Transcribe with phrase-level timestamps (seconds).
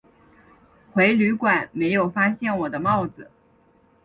[0.95, 3.29] 回旅馆没有发现我的帽子